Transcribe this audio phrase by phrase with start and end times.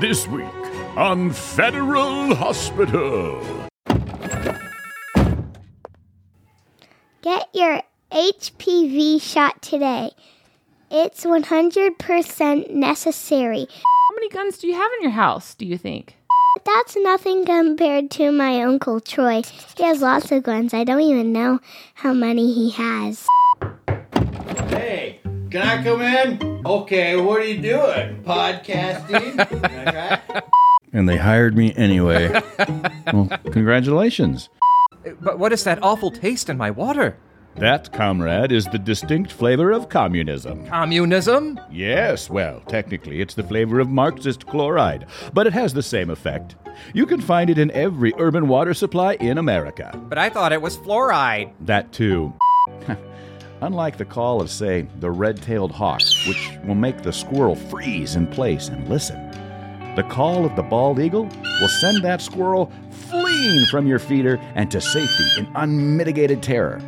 [0.00, 0.46] This week
[0.96, 3.38] on Federal Hospital.
[7.20, 10.12] Get your HPV shot today.
[10.90, 13.66] It's 100% necessary.
[13.68, 16.16] How many guns do you have in your house, do you think?
[16.64, 19.42] That's nothing compared to my Uncle Troy.
[19.76, 20.72] He has lots of guns.
[20.72, 21.60] I don't even know
[21.92, 23.26] how many he has.
[25.50, 26.62] Hey, can I come in?
[26.64, 28.22] Okay, what are you doing?
[28.22, 29.48] Podcasting?
[29.48, 30.42] Can I try?
[30.92, 32.28] And they hired me anyway.
[33.12, 34.48] well, congratulations.
[35.04, 37.16] Eh, but what is that awful taste in my water?
[37.56, 40.66] That, comrade, is the distinct flavor of communism.
[40.68, 41.58] Communism?
[41.70, 46.54] Yes, well, technically it's the flavor of Marxist chloride, but it has the same effect.
[46.94, 50.00] You can find it in every urban water supply in America.
[50.08, 51.52] But I thought it was fluoride.
[51.60, 52.32] That too.
[53.62, 58.16] Unlike the call of, say, the red tailed hawk, which will make the squirrel freeze
[58.16, 59.30] in place and listen,
[59.96, 61.28] the call of the bald eagle
[61.60, 66.78] will send that squirrel fleeing from your feeder and to safety in unmitigated terror.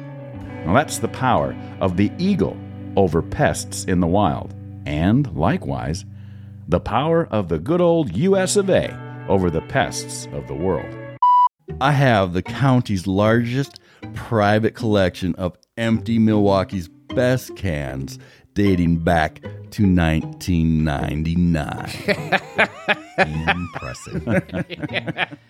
[0.64, 2.56] Now, that's the power of the eagle
[2.96, 4.54] over pests in the wild,
[4.86, 6.06] and likewise,
[6.68, 10.86] the power of the good old US of A over the pests of the world.
[11.82, 13.78] I have the county's largest
[14.14, 18.18] private collection of empty Milwaukee's best cans
[18.54, 21.88] dating back to 1999.
[23.48, 24.26] Impressive.